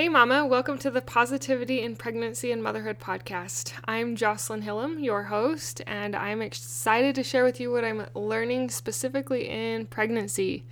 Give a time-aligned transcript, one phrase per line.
[0.00, 3.74] Hey, Mama, welcome to the Positivity in Pregnancy and Motherhood podcast.
[3.84, 8.70] I'm Jocelyn Hillam, your host, and I'm excited to share with you what I'm learning
[8.70, 10.64] specifically in pregnancy.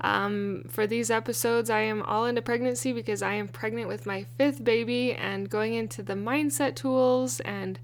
[0.00, 4.26] Um, for these episodes, I am all into pregnancy because I am pregnant with my
[4.36, 7.78] fifth baby and going into the mindset tools and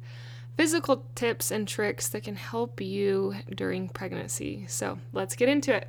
[0.57, 4.65] physical tips and tricks that can help you during pregnancy.
[4.67, 5.89] So let's get into it.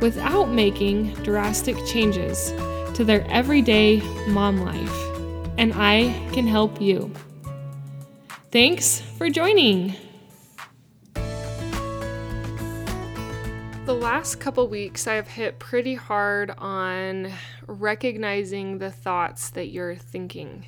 [0.00, 2.52] without making drastic changes
[2.94, 4.96] to their everyday mom life.
[5.58, 7.12] And I can help you.
[8.50, 9.94] Thanks for joining.
[13.86, 17.32] The last couple weeks, I have hit pretty hard on
[17.66, 20.66] recognizing the thoughts that you're thinking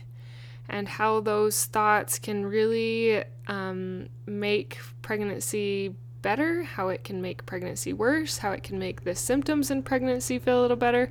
[0.69, 7.93] and how those thoughts can really um, make pregnancy better, how it can make pregnancy
[7.93, 11.11] worse, how it can make the symptoms in pregnancy feel a little better,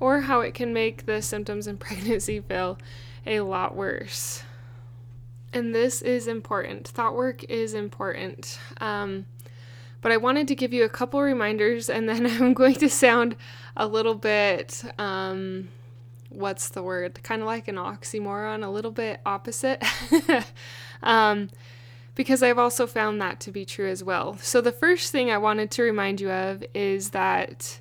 [0.00, 2.78] or how it can make the symptoms in pregnancy feel
[3.26, 4.42] a lot worse.
[5.52, 6.88] And this is important.
[6.88, 8.58] Thought work is important.
[8.80, 9.26] Um,
[10.00, 13.36] but I wanted to give you a couple reminders, and then I'm going to sound
[13.76, 15.68] a little bit, um,
[16.28, 17.22] what's the word?
[17.22, 19.82] Kind of like an oxymoron, a little bit opposite.
[21.02, 21.48] um,
[22.14, 24.38] because I've also found that to be true as well.
[24.38, 27.80] So, the first thing I wanted to remind you of is that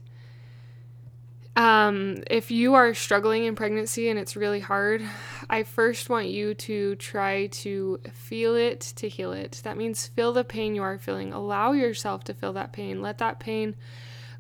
[1.55, 5.03] um, if you are struggling in pregnancy and it's really hard,
[5.49, 9.61] I first want you to try to feel it to heal it.
[9.63, 11.31] That means feel the pain you are feeling.
[11.31, 13.03] Allow yourself to feel that pain.
[13.03, 13.75] Let that pain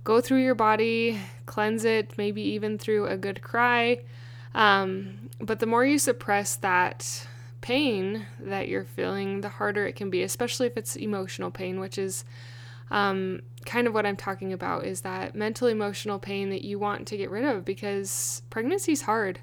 [0.03, 3.99] go through your body, cleanse it, maybe even through a good cry.
[4.55, 7.27] Um, but the more you suppress that
[7.63, 11.97] pain that you're feeling, the harder it can be, especially if it's emotional pain, which
[11.97, 12.25] is
[12.91, 17.07] um, kind of what I'm talking about is that mental emotional pain that you want
[17.07, 19.39] to get rid of because pregnancy's hard.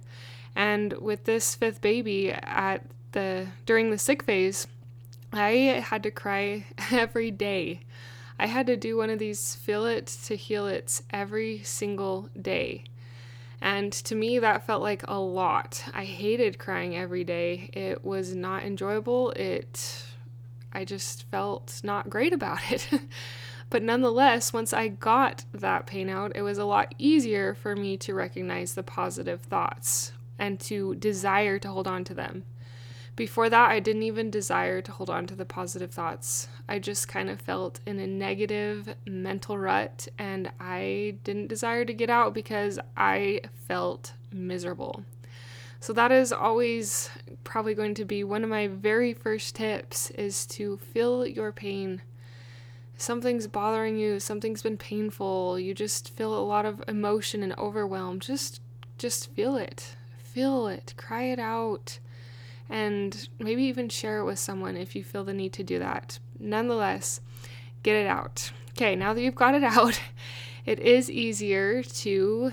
[0.55, 4.67] And with this fifth baby at the during the sick phase,
[5.33, 7.81] I had to cry every day.
[8.39, 12.85] I had to do one of these feel it to heal it every single day.
[13.61, 15.85] And to me, that felt like a lot.
[15.93, 17.71] I hated crying every day.
[17.73, 19.31] It was not enjoyable.
[19.33, 20.05] It,
[20.73, 22.89] I just felt not great about it.
[23.71, 27.97] but nonetheless, once I got that pain out, it was a lot easier for me
[27.99, 32.45] to recognize the positive thoughts and to desire to hold on to them.
[33.17, 36.49] Before that, I didn't even desire to hold on to the positive thoughts.
[36.69, 41.93] I just kind of felt in a negative mental rut and I didn't desire to
[41.93, 45.05] get out because I felt miserable.
[45.81, 47.11] So that is always
[47.43, 52.03] probably going to be one of my very first tips is to feel your pain.
[52.97, 58.21] Something's bothering you, something's been painful, you just feel a lot of emotion and overwhelm.
[58.21, 58.61] Just
[58.99, 59.97] just feel it.
[60.19, 60.93] Feel it.
[60.99, 61.99] Cry it out
[62.71, 66.21] and maybe even share it with someone if you feel the need to do that.
[66.39, 67.21] Nonetheless,
[67.83, 68.53] get it out.
[68.71, 70.01] Okay, now that you've got it out,
[70.65, 72.53] it is easier to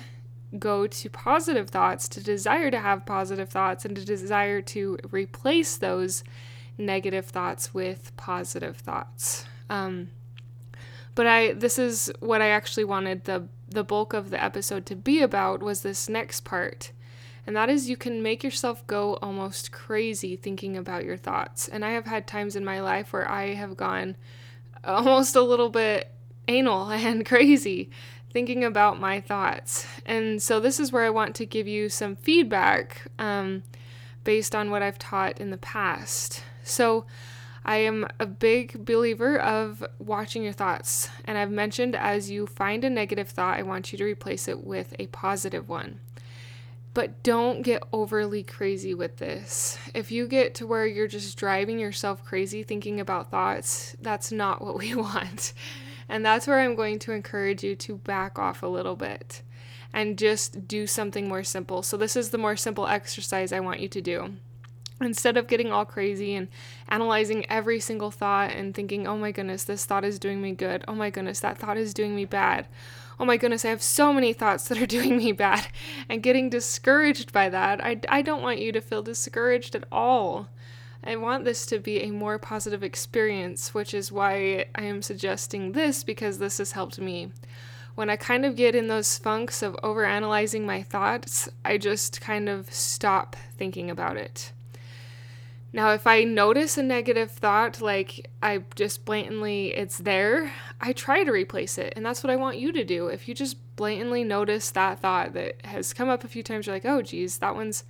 [0.58, 5.78] go to positive thoughts, to desire to have positive thoughts, and to desire to replace
[5.78, 6.24] those
[6.80, 9.46] negative thoughts with positive thoughts.
[9.70, 10.10] Um,
[11.14, 14.96] but I this is what I actually wanted the the bulk of the episode to
[14.96, 16.92] be about was this next part
[17.48, 21.70] and that is you can make yourself go almost crazy thinking about your thoughts.
[21.70, 24.18] And I have had times in my life where I have gone
[24.84, 26.12] almost a little bit
[26.50, 27.90] anal and crazy
[28.34, 29.88] thinking about my thoughts.
[30.06, 33.64] And so, this is where I want to give you some feedback um,
[34.26, 36.44] based on what I've taught in the past.
[36.64, 37.06] So,
[37.64, 41.10] I am a big believer of watching your thoughts.
[41.24, 44.66] And I've mentioned as you find a negative thought, I want you to replace it
[44.66, 46.02] with a positive one.
[46.98, 49.78] But don't get overly crazy with this.
[49.94, 54.64] If you get to where you're just driving yourself crazy thinking about thoughts, that's not
[54.64, 55.54] what we want.
[56.10, 59.44] And that's where I'm going to encourage you to back off a little bit
[59.94, 61.84] and just do something more simple.
[61.84, 64.34] So, this is the more simple exercise I want you to do.
[65.00, 66.48] Instead of getting all crazy and
[66.90, 70.84] analyzing every single thought and thinking, oh my goodness, this thought is doing me good.
[70.88, 72.68] Oh my goodness, that thought is doing me bad
[73.20, 75.68] oh my goodness, I have so many thoughts that are doing me bad,
[76.10, 77.84] and getting discouraged by that.
[77.84, 80.50] I, I don't want you to feel discouraged at all.
[81.04, 85.72] I want this to be a more positive experience, which is why I am suggesting
[85.72, 87.32] this because this has helped me.
[87.96, 92.50] When I kind of get in those funks of overanalyzing my thoughts, I just kind
[92.50, 94.52] of stop thinking about it.
[95.74, 101.24] Now, if I notice a negative thought, like I just blatantly, it's there, I try
[101.24, 101.94] to replace it.
[101.96, 103.08] And that's what I want you to do.
[103.08, 106.76] If you just blatantly notice that thought that has come up a few times, you're
[106.76, 107.84] like, oh, geez, that one's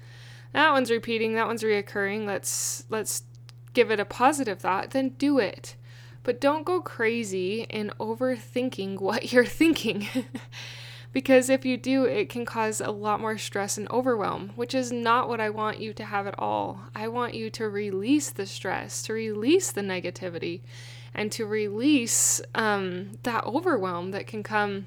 [0.54, 2.26] that one's repeating, that one's reoccurring.
[2.26, 3.24] Let's let's
[3.74, 5.76] give it a positive thought, then do it.
[6.24, 10.08] But don't go crazy in overthinking what you're thinking.
[11.14, 14.92] because if you do, it can cause a lot more stress and overwhelm, which is
[14.92, 16.82] not what I want you to have at all.
[16.94, 20.62] I want you to release the stress, to release the negativity,
[21.14, 24.86] and to release um, that overwhelm that can come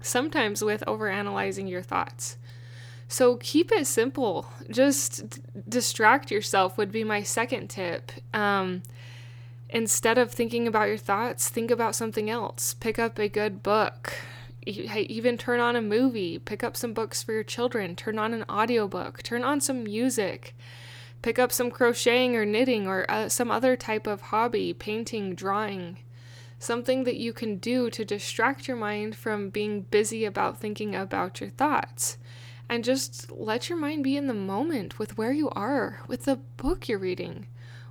[0.00, 2.36] sometimes with overanalyzing your thoughts.
[3.08, 4.46] So keep it simple.
[4.70, 8.10] Just d- distract yourself, would be my second tip.
[8.34, 8.82] Um,
[9.68, 12.74] instead of thinking about your thoughts, think about something else.
[12.74, 14.14] Pick up a good book.
[14.66, 16.38] Even turn on a movie.
[16.38, 17.96] Pick up some books for your children.
[17.96, 19.22] Turn on an audiobook.
[19.22, 20.54] Turn on some music.
[21.22, 25.98] Pick up some crocheting or knitting or uh, some other type of hobby, painting, drawing.
[26.58, 31.40] Something that you can do to distract your mind from being busy about thinking about
[31.40, 32.18] your thoughts
[32.72, 36.36] and just let your mind be in the moment with where you are, with the
[36.56, 37.46] book you're reading,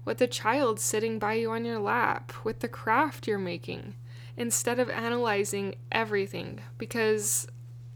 [0.06, 3.94] with the child sitting by you on your lap, with the craft you're making,
[4.38, 6.62] instead of analyzing everything.
[6.78, 7.48] Because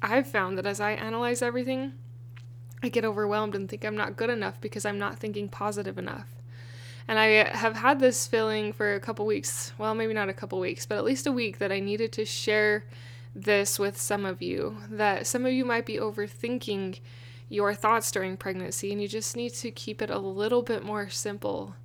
[0.01, 1.93] I've found that as I analyze everything,
[2.83, 6.27] I get overwhelmed and think I'm not good enough because I'm not thinking positive enough.
[7.07, 10.59] And I have had this feeling for a couple weeks, well, maybe not a couple
[10.59, 12.85] weeks, but at least a week that I needed to share
[13.35, 16.99] this with some of you that some of you might be overthinking
[17.49, 21.09] your thoughts during pregnancy and you just need to keep it a little bit more
[21.09, 21.75] simple.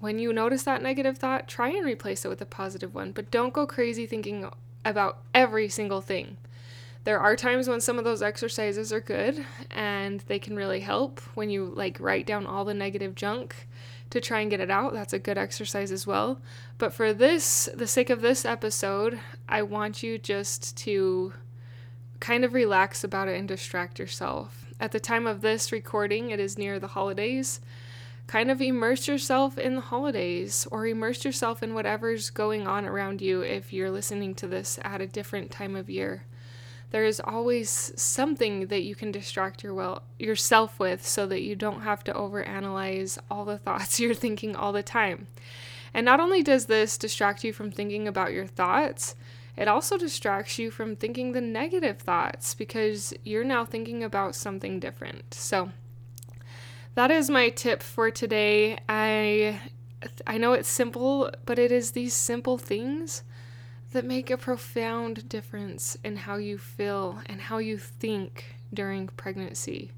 [0.00, 3.30] When you notice that negative thought, try and replace it with a positive one, but
[3.30, 4.50] don't go crazy thinking
[4.84, 6.38] about every single thing.
[7.04, 11.20] There are times when some of those exercises are good and they can really help
[11.34, 13.68] when you like write down all the negative junk
[14.10, 14.92] to try and get it out.
[14.92, 16.40] That's a good exercise as well.
[16.78, 19.18] But for this, the sake of this episode,
[19.48, 21.34] I want you just to
[22.20, 24.66] kind of relax about it and distract yourself.
[24.78, 27.60] At the time of this recording, it is near the holidays.
[28.30, 33.20] Kind of immerse yourself in the holidays or immerse yourself in whatever's going on around
[33.20, 36.24] you if you're listening to this at a different time of year
[36.90, 41.54] there is always something that you can distract your well yourself with so that you
[41.54, 45.26] don't have to overanalyze all the thoughts you're thinking all the time.
[45.92, 49.16] And not only does this distract you from thinking about your thoughts,
[49.56, 54.78] it also distracts you from thinking the negative thoughts because you're now thinking about something
[54.78, 55.34] different.
[55.34, 55.70] So
[57.00, 58.76] that is my tip for today.
[58.86, 59.58] I
[60.26, 63.22] I know it's simple, but it is these simple things
[63.94, 69.92] that make a profound difference in how you feel and how you think during pregnancy.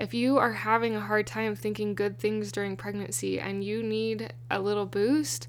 [0.00, 4.32] If you are having a hard time thinking good things during pregnancy and you need
[4.50, 5.46] a little boost,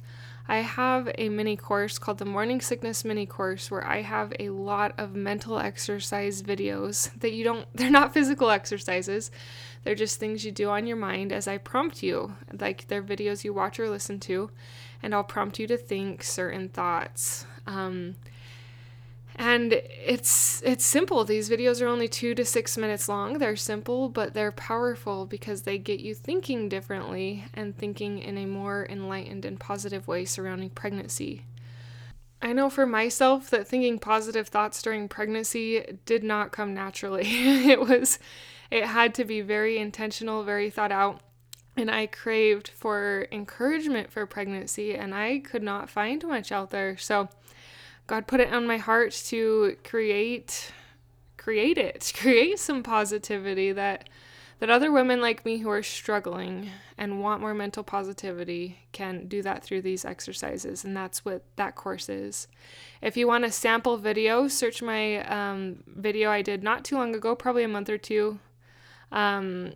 [0.49, 4.49] I have a mini course called the Morning Sickness Mini Course where I have a
[4.49, 9.29] lot of mental exercise videos that you don't, they're not physical exercises.
[9.83, 12.35] They're just things you do on your mind as I prompt you.
[12.59, 14.49] Like they're videos you watch or listen to,
[15.03, 17.45] and I'll prompt you to think certain thoughts.
[17.65, 18.15] Um,
[19.37, 21.23] and it's it's simple.
[21.23, 23.37] These videos are only 2 to 6 minutes long.
[23.37, 28.47] They're simple, but they're powerful because they get you thinking differently and thinking in a
[28.47, 31.43] more enlightened and positive way surrounding pregnancy.
[32.41, 37.25] I know for myself that thinking positive thoughts during pregnancy did not come naturally.
[37.69, 38.17] it was
[38.71, 41.21] it had to be very intentional, very thought out.
[41.75, 46.97] And I craved for encouragement for pregnancy and I could not find much out there.
[46.97, 47.29] So
[48.07, 50.71] God put it on my heart to create
[51.37, 54.09] create it, create some positivity that
[54.59, 59.43] that other women like me who are struggling and want more mental positivity can do
[59.43, 62.47] that through these exercises and that's what that course is.
[63.01, 67.13] If you want a sample video search my um, video i did not too long
[67.13, 68.39] ago probably a month or two.
[69.11, 69.73] Um,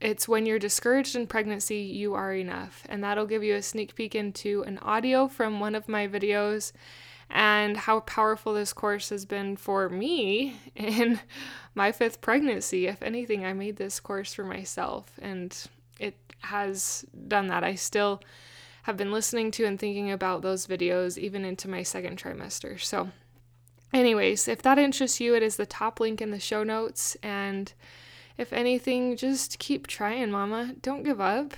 [0.00, 3.94] it's when you're discouraged in pregnancy you are enough and that'll give you a sneak
[3.94, 6.72] peek into an audio from one of my videos
[7.34, 11.20] and how powerful this course has been for me in
[11.74, 12.86] my fifth pregnancy.
[12.86, 15.54] If anything, I made this course for myself, and
[15.98, 17.64] it has done that.
[17.64, 18.22] I still
[18.84, 22.80] have been listening to and thinking about those videos even into my second trimester.
[22.80, 23.10] So,
[23.94, 27.16] Anyways, if that interests you, it is the top link in the show notes.
[27.22, 27.72] And
[28.36, 30.74] if anything, just keep trying, Mama.
[30.82, 31.54] Don't give up.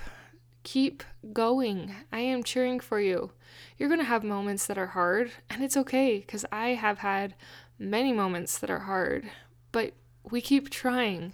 [0.61, 1.03] Keep
[1.33, 1.95] going.
[2.11, 3.31] I am cheering for you.
[3.77, 7.35] You're going to have moments that are hard, and it's okay because I have had
[7.79, 9.29] many moments that are hard,
[9.71, 9.93] but
[10.29, 11.33] we keep trying.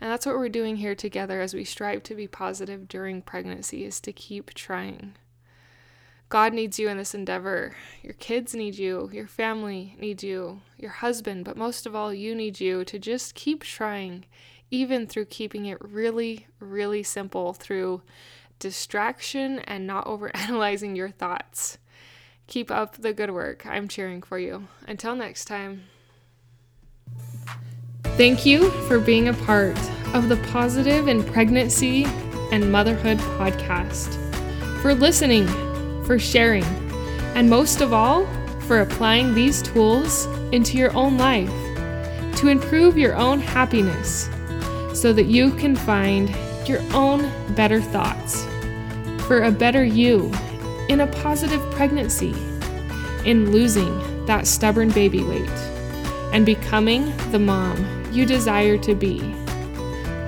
[0.00, 3.84] And that's what we're doing here together as we strive to be positive during pregnancy
[3.84, 5.14] is to keep trying.
[6.28, 7.74] God needs you in this endeavor.
[8.02, 9.08] Your kids need you.
[9.12, 10.60] Your family needs you.
[10.76, 14.26] Your husband, but most of all, you need you to just keep trying,
[14.70, 18.02] even through keeping it really, really simple through
[18.58, 21.78] distraction and not overanalyzing your thoughts.
[22.46, 23.66] Keep up the good work.
[23.66, 24.68] I'm cheering for you.
[24.86, 25.84] Until next time.
[28.16, 29.78] Thank you for being a part
[30.14, 32.04] of the Positive in Pregnancy
[32.50, 34.12] and Motherhood podcast,
[34.80, 35.46] for listening
[36.04, 36.64] for sharing,
[37.34, 38.26] and most of all,
[38.62, 41.52] for applying these tools into your own life
[42.36, 44.30] to improve your own happiness
[44.94, 46.34] so that you can find
[46.68, 48.44] your own better thoughts
[49.26, 50.32] for a better you
[50.88, 52.34] in a positive pregnancy,
[53.24, 55.48] in losing that stubborn baby weight,
[56.32, 59.18] and becoming the mom you desire to be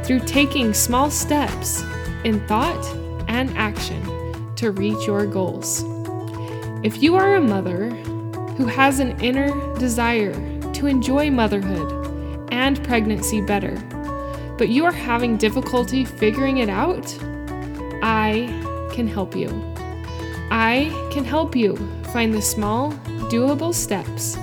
[0.05, 1.83] through taking small steps
[2.25, 2.85] in thought
[3.29, 4.03] and action
[4.57, 5.85] to reach your goals.
[6.83, 7.91] If you are a mother
[8.57, 10.35] who has an inner desire
[10.73, 13.77] to enjoy motherhood and pregnancy better,
[14.61, 17.17] but you are having difficulty figuring it out,
[18.03, 18.47] I
[18.93, 19.49] can help you.
[20.51, 21.77] I can help you
[22.13, 22.93] find the small,
[23.33, 24.37] doable steps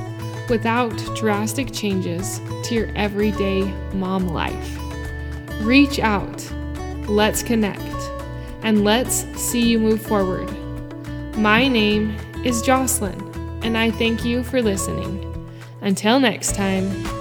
[0.49, 3.61] without drastic changes to your everyday
[3.93, 4.79] mom life.
[5.61, 6.51] Reach out.
[7.07, 7.79] Let's connect
[8.63, 10.49] and let's see you move forward.
[11.37, 13.21] My name is Jocelyn,
[13.61, 15.23] and I thank you for listening.
[15.81, 17.16] Until next time.